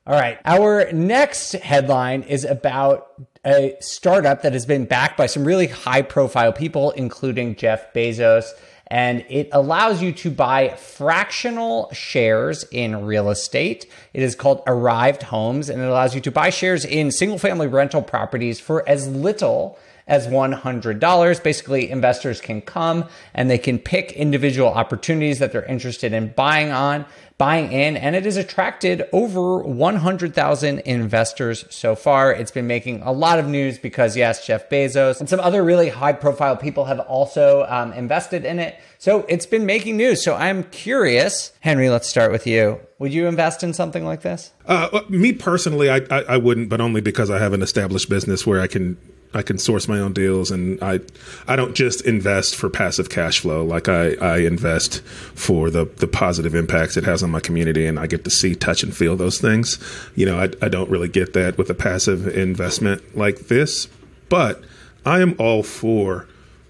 [0.07, 0.39] All right.
[0.47, 3.09] Our next headline is about
[3.45, 8.53] a startup that has been backed by some really high profile people, including Jeff Bezos
[8.89, 13.87] and it allows you to buy fractional shares in real estate.
[14.15, 17.67] It is called Arrived Homes, and it allows you to buy shares in single family
[17.67, 21.43] rental properties for as little as $100.
[21.43, 26.73] Basically, investors can come and they can pick individual opportunities that they're interested in buying
[26.73, 27.05] on,
[27.37, 32.33] buying in, and it has attracted over 100,000 investors so far.
[32.33, 35.91] It's been making a lot of news because, yes, Jeff Bezos and some other really
[35.91, 38.81] high profile people have also um, invested in it.
[38.99, 40.25] So it's been making news.
[40.25, 42.81] So I'm curious, Henry, let's start with you.
[42.99, 44.53] Would you invest in something like this?
[44.67, 48.45] Uh, me personally, I, I, I wouldn't, but only because I have an established business
[48.45, 48.97] where I can
[49.35, 51.01] I can source my own deals, and I
[51.47, 53.65] I don't just invest for passive cash flow.
[53.65, 57.99] Like I, I invest for the the positive impacts it has on my community, and
[57.99, 59.79] I get to see, touch, and feel those things.
[60.15, 63.89] You know, I I don't really get that with a passive investment like this,
[64.29, 64.63] but
[65.05, 66.27] I am all for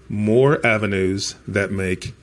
[0.09, 2.13] more avenues that make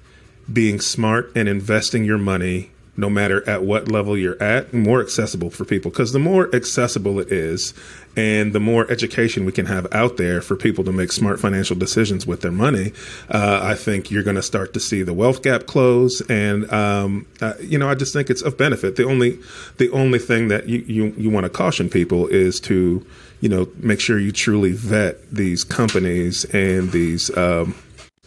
[0.53, 5.51] being smart and investing your money no matter at what level you're at, more accessible
[5.51, 5.91] for people.
[5.91, 7.75] Because the more accessible it is,
[8.17, 11.77] and the more education we can have out there for people to make smart financial
[11.77, 12.93] decisions with their money,
[13.29, 16.23] uh, I think you're going to start to see the wealth gap close.
[16.23, 18.97] And um, uh, you know, I just think it's of benefit.
[18.97, 19.39] The only
[19.77, 23.07] the only thing that you you, you want to caution people is to
[23.41, 27.37] you know make sure you truly vet these companies and these.
[27.37, 27.75] Um,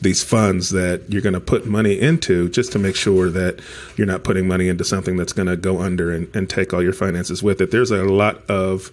[0.01, 3.59] these funds that you're going to put money into just to make sure that
[3.97, 6.81] you're not putting money into something that's going to go under and, and, take all
[6.81, 7.69] your finances with it.
[7.69, 8.91] There's a lot of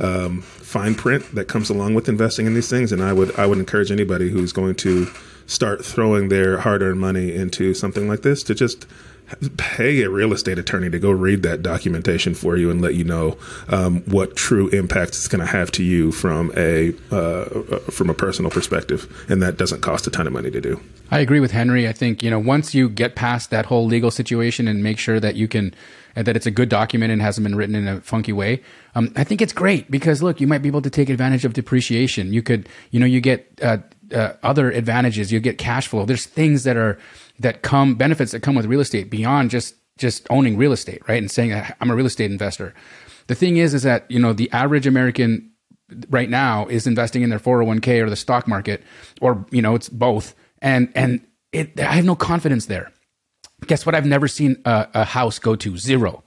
[0.00, 3.46] um, fine print that comes along with investing in these things, and I would I
[3.46, 5.08] would encourage anybody who's going to
[5.46, 8.86] start throwing their hard-earned money into something like this to just
[9.56, 13.04] pay a real estate attorney to go read that documentation for you and let you
[13.04, 13.36] know
[13.68, 18.10] um, what true impact it's going to have to you from a uh, uh, from
[18.10, 20.80] a personal perspective, and that doesn't cost a ton of money to do.
[21.10, 21.88] I agree with Henry.
[21.88, 25.20] I think you know once you get past that whole legal situation and make sure
[25.20, 25.74] that you can
[26.14, 28.62] that it's a good document and hasn't been written in a funky way.
[28.94, 31.52] Um, I think it's great because look, you might be able to take advantage of
[31.52, 32.32] depreciation.
[32.32, 33.78] You could, you know, you get uh,
[34.12, 35.32] uh, other advantages.
[35.32, 36.04] You get cash flow.
[36.04, 36.98] There's things that are
[37.38, 41.18] that come benefits that come with real estate beyond just just owning real estate, right?
[41.18, 42.74] And saying I'm a real estate investor.
[43.26, 45.50] The thing is, is that you know the average American
[46.10, 48.82] right now is investing in their 401k or the stock market,
[49.20, 51.20] or you know it's both, and and
[51.52, 52.92] it, I have no confidence there.
[53.66, 53.94] Guess what?
[53.94, 56.22] I've never seen a, a house go to zero.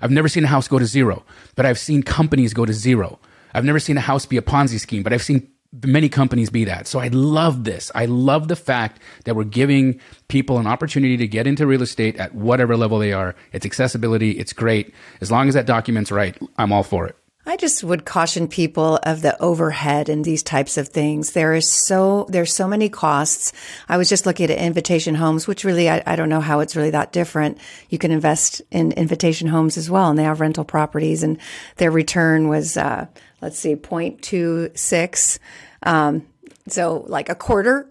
[0.00, 1.24] I've never seen a house go to zero,
[1.56, 3.18] but I've seen companies go to zero.
[3.52, 5.50] I've never seen a house be a Ponzi scheme, but I've seen
[5.84, 6.86] many companies be that.
[6.86, 7.92] So I love this.
[7.94, 12.16] I love the fact that we're giving people an opportunity to get into real estate
[12.16, 13.36] at whatever level they are.
[13.52, 14.32] It's accessibility.
[14.32, 14.92] It's great.
[15.20, 17.16] As long as that document's right, I'm all for it.
[17.46, 21.32] I just would caution people of the overhead and these types of things.
[21.32, 23.52] There is so, there's so many costs.
[23.88, 26.76] I was just looking at Invitation Homes, which really, I, I don't know how it's
[26.76, 27.58] really that different.
[27.88, 31.38] You can invest in Invitation Homes as well, and they have rental properties and
[31.76, 33.06] their return was, uh,
[33.40, 35.38] let's see, 0.26.
[35.82, 36.26] Um,
[36.68, 37.88] so like a quarter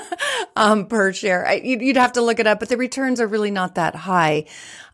[0.56, 1.46] um, per share.
[1.46, 4.46] I, you'd have to look it up, but the returns are really not that high.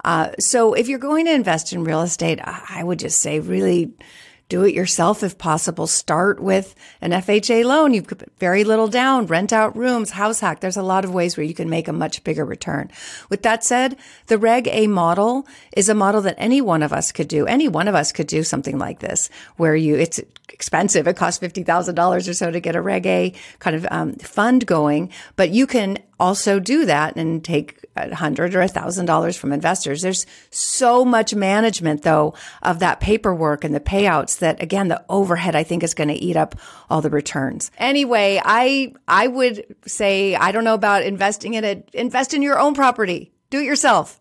[0.05, 3.95] Uh, so if you're going to invest in real estate, I would just say really
[4.55, 5.89] do it yourself if possible.
[5.89, 7.93] Start with an FHA loan.
[7.93, 10.61] You could put very little down, rent out rooms, house hack.
[10.61, 12.89] There's a lot of ways where you can make a much bigger return.
[13.29, 13.97] With that said,
[14.29, 15.45] the Reg A model
[15.77, 17.47] is a model that any one of us could do.
[17.47, 21.09] Any one of us could do something like this where you, it's expensive.
[21.09, 25.11] It costs $50,000 or so to get a Reg A kind of um, fund going,
[25.35, 29.53] but you can also do that and take a hundred or a thousand dollars from
[29.53, 30.03] investors.
[30.03, 35.55] There's so much management though of that paperwork and the payouts that again, the overhead
[35.55, 36.55] I think is going to eat up
[36.91, 37.71] all the returns.
[37.79, 41.91] Anyway, I, I would say, I don't know about investing in it.
[41.93, 43.33] Invest in your own property.
[43.51, 44.21] Do it yourself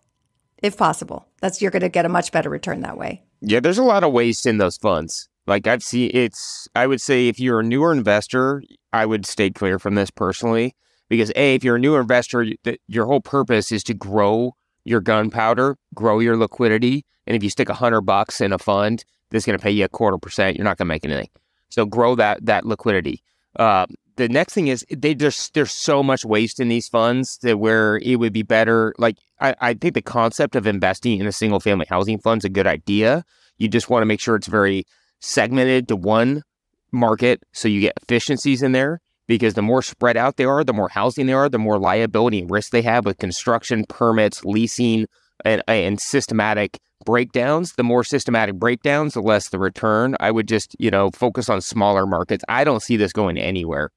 [0.61, 1.27] if possible.
[1.41, 3.23] That's, you're going to get a much better return that way.
[3.41, 5.27] Yeah, there's a lot of waste in those funds.
[5.45, 9.49] Like I've seen it's I would say if you're a newer investor, I would stay
[9.49, 10.73] clear from this personally
[11.09, 12.45] because a if you're a new investor,
[12.87, 17.69] your whole purpose is to grow your gunpowder, grow your liquidity, and if you stick
[17.69, 20.57] a hundred bucks in a fund, that's going to pay you a quarter percent.
[20.57, 21.29] You're not going to make anything.
[21.69, 23.23] So grow that that liquidity.
[23.57, 23.85] Uh,
[24.15, 27.97] the next thing is they just there's so much waste in these funds that where
[27.97, 28.93] it would be better.
[28.97, 32.45] Like I, I think the concept of investing in a single family housing fund is
[32.45, 33.23] a good idea.
[33.57, 34.85] You just want to make sure it's very
[35.19, 36.43] segmented to one
[36.91, 40.73] market so you get efficiencies in there because the more spread out they are, the
[40.73, 45.07] more housing they are, the more liability and risk they have with construction, permits, leasing,
[45.45, 47.73] and, and systematic breakdowns.
[47.73, 50.15] The more systematic breakdowns, the less the return.
[50.19, 52.43] I would just, you know, focus on smaller markets.
[52.49, 53.91] I don't see this going anywhere.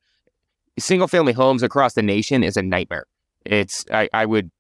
[0.79, 3.07] Single family homes across the nation is a nightmare.
[3.45, 4.51] It's, I, I would,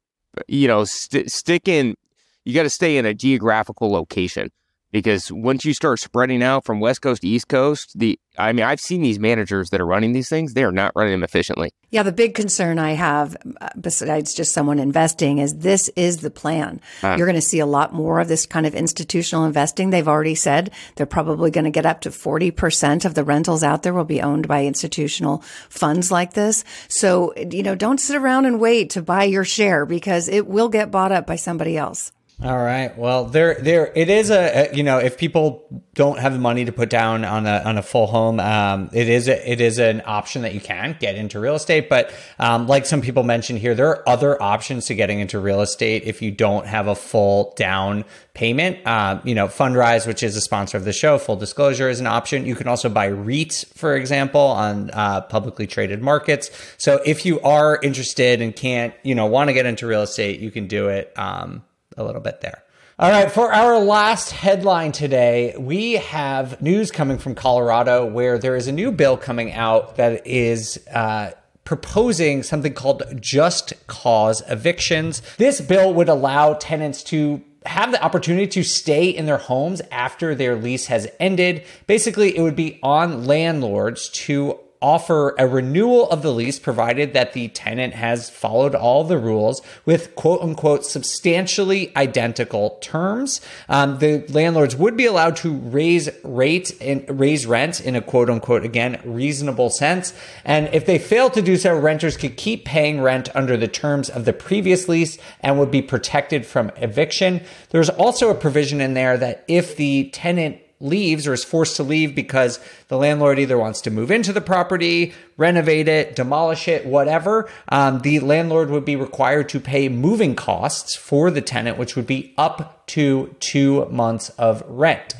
[0.48, 1.96] you know, st- stick in,
[2.44, 4.50] you got to stay in a geographical location
[4.96, 8.64] because once you start spreading out from West Coast to East Coast, the I mean,
[8.64, 11.74] I've seen these managers that are running these things; they are not running them efficiently.
[11.90, 16.30] Yeah, the big concern I have, uh, besides just someone investing, is this is the
[16.30, 16.80] plan.
[17.02, 19.90] Uh, You're going to see a lot more of this kind of institutional investing.
[19.90, 23.82] They've already said they're probably going to get up to 40% of the rentals out
[23.82, 26.64] there will be owned by institutional funds like this.
[26.88, 30.70] So, you know, don't sit around and wait to buy your share because it will
[30.70, 32.12] get bought up by somebody else.
[32.44, 32.94] All right.
[32.98, 36.72] Well, there, there, it is a, you know, if people don't have the money to
[36.72, 40.02] put down on a on a full home, um, it is a, it is an
[40.04, 41.88] option that you can get into real estate.
[41.88, 45.62] But um, like some people mentioned here, there are other options to getting into real
[45.62, 48.86] estate if you don't have a full down payment.
[48.86, 52.06] Uh, you know, Fundrise, which is a sponsor of the show, full disclosure is an
[52.06, 52.44] option.
[52.44, 56.50] You can also buy REITs, for example, on uh, publicly traded markets.
[56.76, 60.40] So if you are interested and can't, you know, want to get into real estate,
[60.40, 61.14] you can do it.
[61.16, 61.62] Um,
[61.96, 62.62] a little bit there.
[62.98, 68.56] All right, for our last headline today, we have news coming from Colorado where there
[68.56, 71.32] is a new bill coming out that is uh,
[71.64, 75.20] proposing something called just cause evictions.
[75.36, 80.34] This bill would allow tenants to have the opportunity to stay in their homes after
[80.34, 81.64] their lease has ended.
[81.86, 87.32] Basically, it would be on landlords to offer a renewal of the lease provided that
[87.32, 93.40] the tenant has followed all the rules with quote unquote substantially identical terms.
[93.68, 98.30] Um, the landlords would be allowed to raise rate and raise rent in a quote
[98.30, 100.12] unquote again reasonable sense.
[100.44, 104.10] And if they fail to do so, renters could keep paying rent under the terms
[104.10, 107.42] of the previous lease and would be protected from eviction.
[107.70, 111.82] There's also a provision in there that if the tenant leaves or is forced to
[111.82, 116.86] leave because the landlord either wants to move into the property, renovate it, demolish it,
[116.86, 121.96] whatever, um, the landlord would be required to pay moving costs for the tenant, which
[121.96, 125.14] would be up to two months of rent.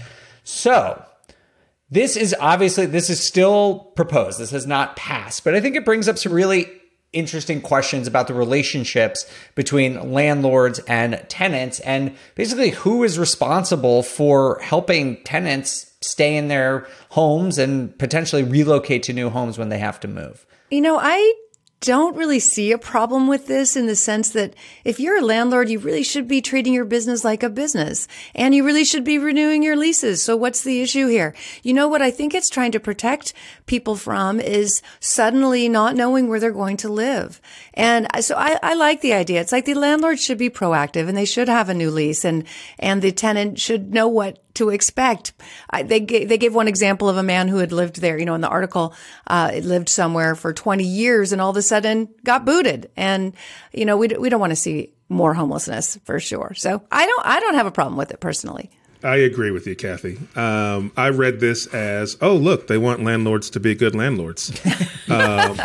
[0.45, 1.03] So,
[1.91, 4.41] this is obviously this is still proposed.
[4.41, 6.69] This has not passed, but I think it brings up some really
[7.13, 14.59] interesting questions about the relationships between landlords and tenants and basically who is responsible for
[14.61, 19.99] helping tenants stay in their homes and potentially relocate to new homes when they have
[20.01, 20.47] to move.
[20.71, 21.35] You know, I
[21.81, 24.55] don't really see a problem with this in the sense that
[24.85, 28.55] if you're a landlord, you really should be treating your business like a business and
[28.55, 30.23] you really should be renewing your leases.
[30.23, 31.35] So what's the issue here?
[31.63, 33.35] You know what I think it's trying to protect
[33.67, 37.41] people from is suddenly not knowing where they're going to live.
[37.75, 39.41] And so I, I like the idea.
[39.41, 42.45] It's like the landlord should be proactive and they should have a new lease and,
[42.79, 45.33] and the tenant should know what to expect.
[45.71, 48.25] I, they gave, they gave one example of a man who had lived there, you
[48.25, 48.95] know, in the article,
[49.27, 52.91] uh, lived somewhere for 20 years and all of a sudden got booted.
[52.97, 53.35] And,
[53.73, 56.53] you know, we, we don't want to see more homelessness for sure.
[56.57, 58.71] So I don't, I don't have a problem with it personally.
[59.05, 60.19] I agree with you, Kathy.
[60.35, 64.51] Um, I read this as, oh, look, they want landlords to be good landlords.
[65.09, 65.57] um,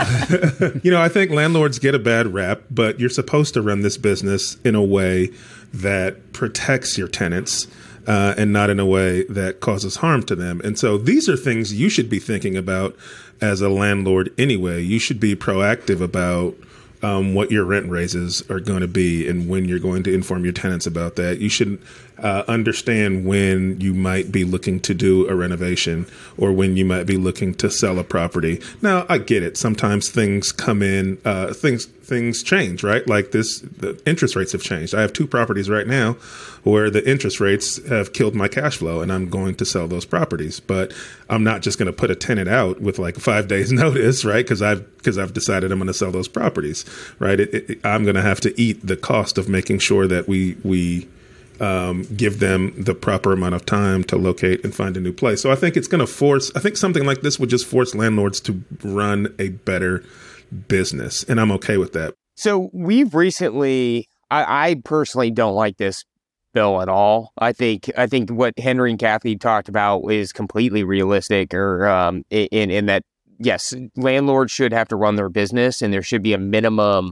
[0.84, 3.98] you know, I think landlords get a bad rap, but you're supposed to run this
[3.98, 5.32] business in a way
[5.74, 7.68] that protects your tenants
[8.08, 10.62] uh, and not in a way that causes harm to them.
[10.64, 12.95] And so these are things you should be thinking about
[13.39, 14.82] as a landlord anyway.
[14.82, 16.56] You should be proactive about
[17.04, 20.43] um, what your rent raises are going to be and when you're going to inform
[20.43, 21.39] your tenants about that.
[21.39, 21.82] You should
[22.18, 26.06] uh, understand when you might be looking to do a renovation
[26.38, 28.62] or when you might be looking to sell a property.
[28.82, 29.58] Now, I get it.
[29.58, 33.07] Sometimes things come in, uh, things things change, right?
[33.07, 34.93] Like this, the interest rates have changed.
[34.93, 36.18] I have two properties right now
[36.64, 40.03] where the interest rates have killed my cash flow, and I'm going to sell those
[40.03, 40.59] properties.
[40.59, 40.91] But
[41.30, 44.43] I'm not just going to put a tenant out with like five days notice, right?
[44.43, 46.84] Because I've because I've decided I'm going to sell those properties,
[47.18, 47.39] right?
[47.39, 50.57] It, it, I'm going to have to eat the cost of making sure that we
[50.64, 51.07] we
[51.62, 55.41] um, give them the proper amount of time to locate and find a new place.
[55.41, 56.51] So I think it's going to force.
[56.55, 60.03] I think something like this would just force landlords to run a better
[60.68, 62.14] business, and I'm okay with that.
[62.36, 64.08] So we've recently.
[64.30, 66.06] I, I personally don't like this
[66.54, 67.34] bill at all.
[67.38, 72.24] I think I think what Henry and Kathy talked about is completely realistic, or um,
[72.30, 73.04] in in that
[73.39, 77.12] yes, landlords should have to run their business, and there should be a minimum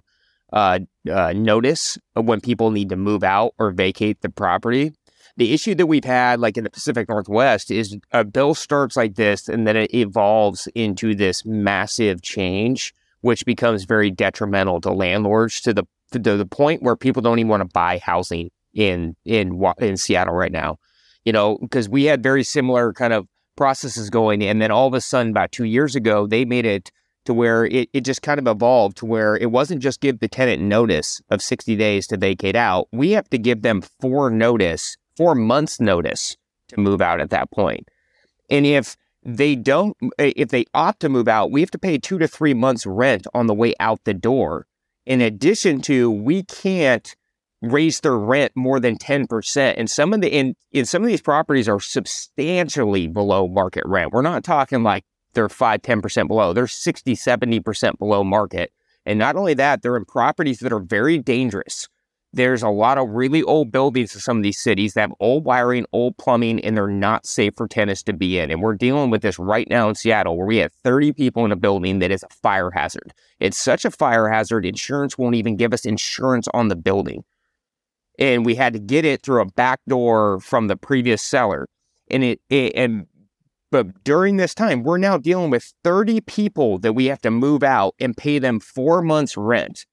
[0.53, 0.79] uh,
[1.11, 4.93] uh, notice of when people need to move out or vacate the property.
[5.37, 9.15] The issue that we've had, like in the Pacific Northwest, is a bill starts like
[9.15, 15.61] this and then it evolves into this massive change, which becomes very detrimental to landlords
[15.61, 19.61] to the to the point where people don't even want to buy housing in in
[19.79, 20.77] in Seattle right now.
[21.25, 24.93] You know, because we had very similar kind of processes going, and then all of
[24.93, 26.91] a sudden, about two years ago, they made it
[27.25, 30.27] to where it, it just kind of evolved to where it wasn't just give the
[30.27, 32.87] tenant notice of 60 days to vacate out.
[32.91, 36.37] We have to give them four notice, four months notice
[36.69, 37.87] to move out at that point.
[38.49, 41.97] And if they don't, eh, if they opt to move out, we have to pay
[41.97, 44.67] two to three months rent on the way out the door.
[45.05, 47.15] In addition to, we can't
[47.61, 49.73] raise their rent more than 10%.
[49.77, 54.13] And some of the, in, in some of these properties are substantially below market rent.
[54.13, 55.03] We're not talking like
[55.33, 56.53] they're 5, 10% below.
[56.53, 58.71] They're 60, 70% below market.
[59.05, 61.87] And not only that, they're in properties that are very dangerous.
[62.31, 65.45] There's a lot of really old buildings in some of these cities that have old
[65.45, 68.51] wiring, old plumbing, and they're not safe for tenants to be in.
[68.51, 71.51] And we're dealing with this right now in Seattle, where we have 30 people in
[71.51, 73.13] a building that is a fire hazard.
[73.39, 77.23] It's such a fire hazard, insurance won't even give us insurance on the building.
[78.19, 81.67] And we had to get it through a back door from the previous seller.
[82.11, 83.07] And it, it and
[83.71, 87.63] but during this time, we're now dealing with 30 people that we have to move
[87.63, 89.85] out and pay them four months' rent.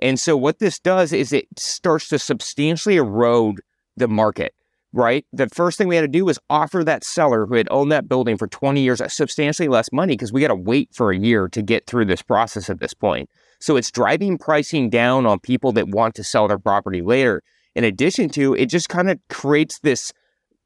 [0.00, 3.60] And so, what this does is it starts to substantially erode
[3.96, 4.54] the market,
[4.92, 5.26] right?
[5.32, 8.08] The first thing we had to do was offer that seller who had owned that
[8.08, 11.48] building for 20 years substantially less money because we got to wait for a year
[11.48, 13.28] to get through this process at this point.
[13.60, 17.42] So, it's driving pricing down on people that want to sell their property later.
[17.74, 20.12] In addition to, it just kind of creates this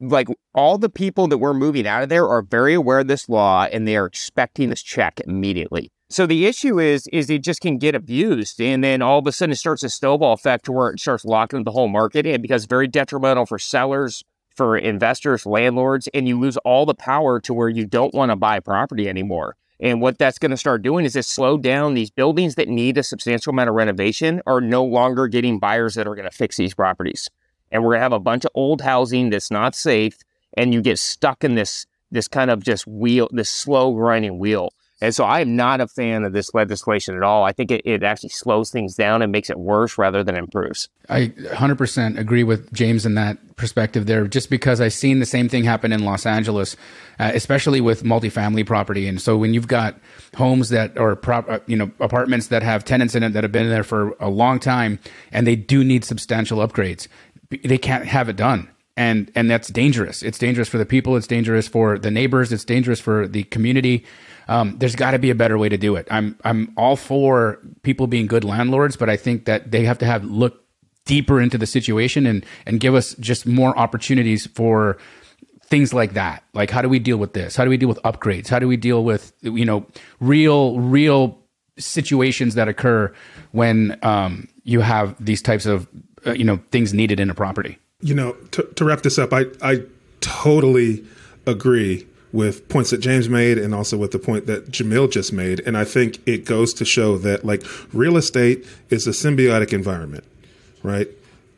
[0.01, 3.29] like all the people that we're moving out of there are very aware of this
[3.29, 5.93] law and they are expecting this check immediately.
[6.13, 9.33] So the issue is, is it just can get abused, and then all of a
[9.33, 12.43] sudden it starts a snowball effect to where it starts locking the whole market, and
[12.43, 14.23] because very detrimental for sellers,
[14.55, 18.37] for investors, landlords, and you lose all the power to where you don't want to
[18.37, 19.57] buy property anymore.
[19.81, 22.99] And what that's going to start doing is just slow down these buildings that need
[22.99, 26.59] a substantial amount of renovation are no longer getting buyers that are going to fix
[26.59, 27.31] these properties.
[27.71, 30.19] And we're going to have a bunch of old housing that's not safe,
[30.59, 34.75] and you get stuck in this this kind of just wheel, this slow grinding wheel.
[35.03, 37.43] And so I am not a fan of this legislation at all.
[37.43, 40.89] I think it, it actually slows things down and makes it worse rather than improves.
[41.09, 45.49] I 100% agree with James in that perspective there, just because I've seen the same
[45.49, 46.77] thing happen in Los Angeles,
[47.19, 49.09] uh, especially with multifamily property.
[49.09, 49.99] And so when you've got
[50.37, 53.53] homes that or prop, uh, you know apartments that have tenants in it that have
[53.53, 55.01] been there for a long time
[55.33, 57.09] and they do need substantial upgrades,
[57.51, 60.23] they can't have it done and and that's dangerous.
[60.23, 61.17] It's dangerous for the people.
[61.17, 62.53] It's dangerous for the neighbors.
[62.53, 64.05] It's dangerous for the community.
[64.49, 66.07] Um, there's got to be a better way to do it.
[66.11, 70.07] I'm I'm all for people being good landlords, but I think that they have to
[70.07, 70.65] have look
[71.05, 74.99] deeper into the situation and and give us just more opportunities for
[75.65, 76.45] things like that.
[76.53, 77.57] Like how do we deal with this?
[77.57, 78.49] How do we deal with upgrades?
[78.49, 79.87] How do we deal with you know
[80.21, 81.39] real real
[81.79, 83.13] situations that occur
[83.53, 85.89] when um, you have these types of
[86.27, 87.79] uh, you know things needed in a property?
[88.03, 89.83] You know, to, to wrap this up, I I
[90.21, 91.05] totally
[91.47, 95.61] agree with points that James made and also with the point that Jamil just made.
[95.61, 100.25] And I think it goes to show that like real estate is a symbiotic environment,
[100.83, 101.09] right?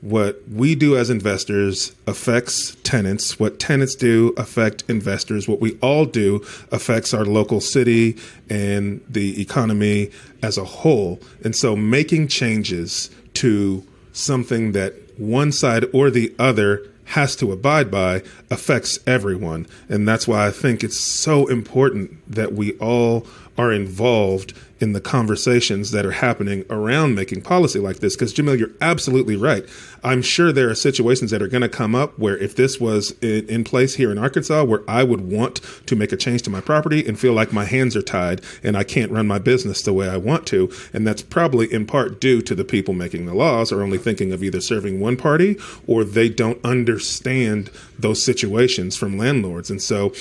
[0.01, 3.39] What we do as investors affects tenants.
[3.39, 5.49] What tenants do affect investors.
[5.49, 8.19] What we all do affects our local city
[8.51, 10.11] and the economy
[10.43, 11.21] as a whole.
[11.43, 17.91] And so making changes to something that one side or the other has to abide
[17.91, 19.67] by affects everyone.
[19.89, 25.01] And that's why I think it's so important that we all are involved in the
[25.01, 28.17] conversations that are happening around making policy like this.
[28.17, 29.65] Because, Jamil, you're absolutely right.
[30.03, 33.13] I'm sure there are situations that are going to come up where if this was
[33.23, 36.51] in, in, place here in Arkansas, where I would want to make a change to
[36.51, 39.81] my property and feel like my hands are tied and I can't run my business
[39.83, 40.71] the way I want to.
[40.93, 44.33] And that's probably in part due to the people making the laws are only thinking
[44.33, 49.71] of either serving one party or they don't understand those situations from landlords.
[49.71, 50.13] And so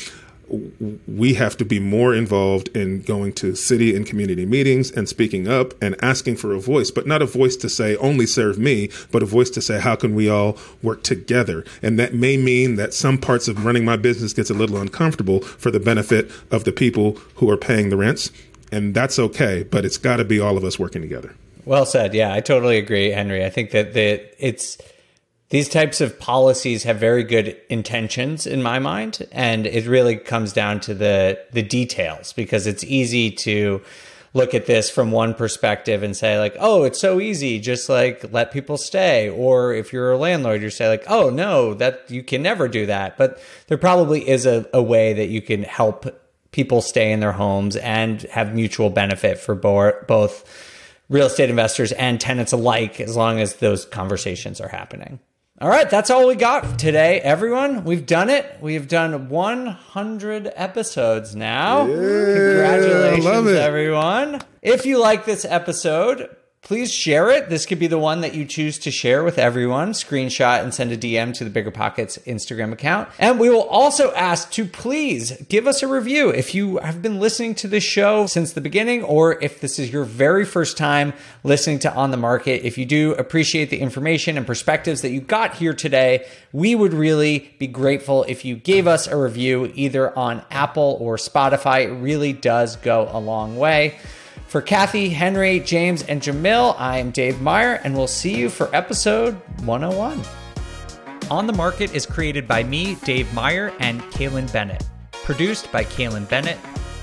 [1.08, 5.48] we have to be more involved in going to city and community meetings and speaking
[5.48, 8.90] up and asking for a voice, but not a voice to say only serve me,
[9.12, 11.66] but a voice to say how can we all work together?
[11.82, 15.42] And that may mean that some parts of running my business gets a little uncomfortable
[15.42, 18.32] for the benefit of the people who are paying the rents.
[18.72, 21.36] And that's okay, but it's got to be all of us working together.
[21.66, 22.14] Well said.
[22.14, 23.46] Yeah, I totally agree, Henry.
[23.46, 24.78] I think that the, it's
[25.50, 30.54] these types of policies have very good intentions in my mind and it really comes
[30.54, 33.82] down to the the details because it's easy to
[34.34, 38.32] look at this from one perspective and say like oh it's so easy just like
[38.34, 39.30] let people stay.
[39.30, 42.88] Or if you're a landlord you say like oh no that you can never do
[42.88, 43.18] that.
[43.18, 46.20] But there probably is a, a way that you can help
[46.52, 50.50] people stay in their homes and have mutual benefit for bo- both
[51.10, 55.20] real estate investors and tenants alike as long as those conversations are happening
[55.64, 57.86] all right, that's all we got today, everyone.
[57.86, 58.58] We've done it.
[58.60, 61.86] We've done 100 episodes now.
[61.86, 64.42] Yeah, Congratulations, everyone.
[64.62, 67.50] If you like this episode, please share it.
[67.50, 69.92] This could be the one that you choose to share with everyone.
[69.92, 73.10] Screenshot and send a DM to the Bigger Pockets Instagram account.
[73.20, 77.20] And we will also ask to please give us a review if you have been
[77.20, 81.14] listening to this show since the beginning or if this is your very first time
[81.44, 82.66] listening to On the Market.
[82.66, 86.94] If you do appreciate the information and perspectives that you got here today, we would
[86.94, 91.88] really be grateful if you gave us a review either on Apple or Spotify.
[91.88, 94.00] It really does go a long way.
[94.54, 98.70] For Kathy, Henry, James, and Jamil, I am Dave Meyer, and we'll see you for
[98.76, 99.34] episode
[99.66, 100.22] 101.
[101.32, 104.86] On the Market is created by me, Dave Meyer, and Kailyn Bennett.
[105.12, 106.60] Produced by Kailyn Bennett.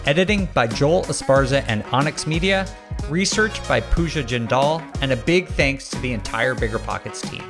[0.06, 2.68] Editing by Joel Esparza and Onyx Media.
[3.08, 4.80] Research by Pooja Jindal.
[5.02, 7.42] And a big thanks to the entire Bigger Pockets team.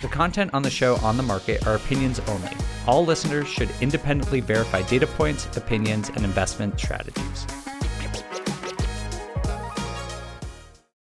[0.00, 2.52] The content on the show on the market are opinions only.
[2.86, 7.44] All listeners should independently verify data points, opinions, and investment strategies.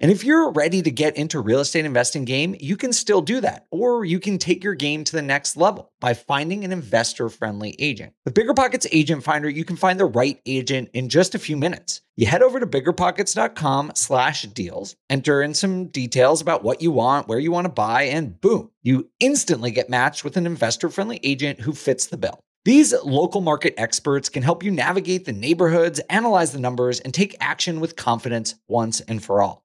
[0.00, 3.40] And if you're ready to get into real estate investing game, you can still do
[3.40, 3.66] that.
[3.72, 8.12] Or you can take your game to the next level by finding an investor-friendly agent.
[8.24, 12.00] With BiggerPockets Agent Finder, you can find the right agent in just a few minutes.
[12.14, 17.26] You head over to biggerpockets.com slash deals, enter in some details about what you want,
[17.26, 21.60] where you want to buy, and boom, you instantly get matched with an investor-friendly agent
[21.60, 22.38] who fits the bill.
[22.64, 27.36] These local market experts can help you navigate the neighborhoods, analyze the numbers, and take
[27.40, 29.64] action with confidence once and for all.